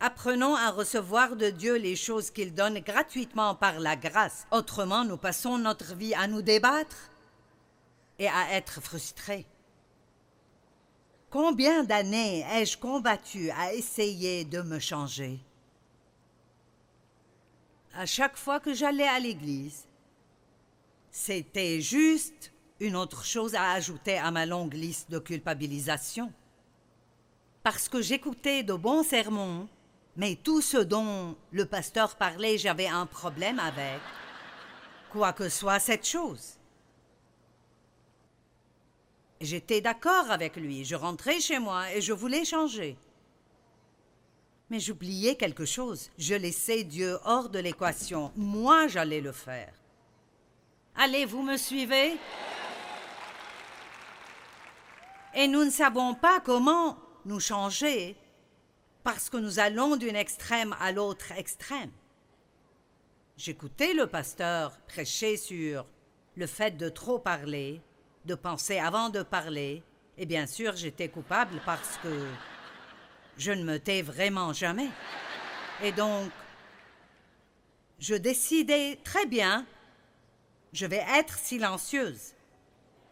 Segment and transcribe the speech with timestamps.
[0.00, 4.46] apprenons à recevoir de Dieu les choses qu'il donne gratuitement par la grâce.
[4.50, 7.10] Autrement, nous passons notre vie à nous débattre
[8.18, 9.46] et à être frustrés.
[11.30, 15.38] Combien d'années ai-je combattu à essayer de me changer?
[17.94, 19.86] À chaque fois que j'allais à l'église,
[21.10, 26.32] c'était juste une autre chose à ajouter à ma longue liste de culpabilisation.
[27.62, 29.68] Parce que j'écoutais de bons sermons,
[30.18, 34.00] mais tout ce dont le pasteur parlait, j'avais un problème avec,
[35.10, 36.58] quoi que soit cette chose.
[39.40, 42.98] J'étais d'accord avec lui, je rentrais chez moi et je voulais changer.
[44.70, 49.72] Mais j'oubliais quelque chose, je laissais Dieu hors de l'équation, moi j'allais le faire.
[50.96, 52.16] Allez, vous me suivez?
[55.32, 58.16] Et nous ne savons pas comment nous changer
[59.02, 61.90] parce que nous allons d'une extrême à l'autre extrême.
[63.36, 65.86] J'écoutais le pasteur prêcher sur
[66.36, 67.80] le fait de trop parler,
[68.24, 69.82] de penser avant de parler,
[70.16, 72.26] et bien sûr j'étais coupable parce que
[73.36, 74.90] je ne me tais vraiment jamais.
[75.82, 76.30] Et donc,
[78.00, 79.64] je décidais très bien,
[80.72, 82.34] je vais être silencieuse.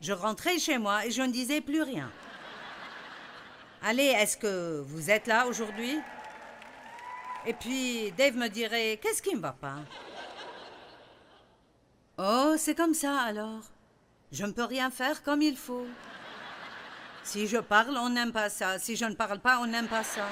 [0.00, 2.10] Je rentrais chez moi et je ne disais plus rien.
[3.88, 6.00] Allez, est-ce que vous êtes là aujourd'hui?
[7.46, 9.76] Et puis Dave me dirait, qu'est-ce qui ne va pas?
[12.18, 13.62] Oh, c'est comme ça alors.
[14.32, 15.86] Je ne peux rien faire comme il faut.
[17.22, 18.80] Si je parle, on n'aime pas ça.
[18.80, 20.26] Si je ne parle pas, on n'aime pas ça.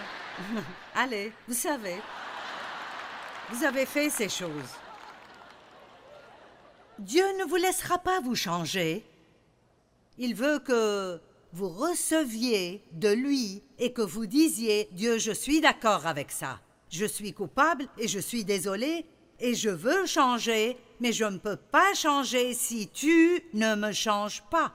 [0.96, 2.02] Allez, vous savez.
[3.50, 4.74] Vous avez fait ces choses.
[6.98, 9.06] Dieu ne vous laissera pas vous changer.
[10.18, 11.20] Il veut que
[11.54, 16.60] vous receviez de lui et que vous disiez Dieu, je suis d'accord avec ça.
[16.90, 19.06] Je suis coupable et je suis désolé
[19.38, 24.42] et je veux changer, mais je ne peux pas changer si tu ne me changes
[24.50, 24.74] pas.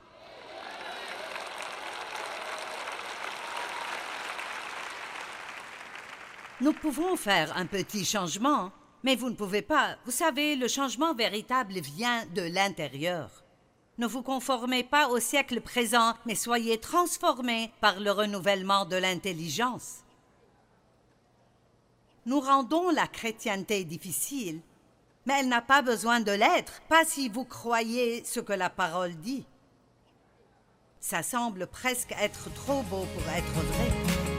[6.62, 8.72] Nous pouvons faire un petit changement,
[9.04, 9.98] mais vous ne pouvez pas.
[10.06, 13.44] Vous savez, le changement véritable vient de l'intérieur.
[14.00, 20.06] Ne vous conformez pas au siècle présent, mais soyez transformés par le renouvellement de l'intelligence.
[22.26, 24.62] Nous rendons la chrétienté difficile,
[25.26, 29.16] mais elle n'a pas besoin de l'être, pas si vous croyez ce que la parole
[29.16, 29.46] dit.
[31.02, 34.39] Ça semble presque être trop beau pour être vrai.